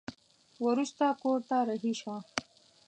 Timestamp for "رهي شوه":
1.67-2.17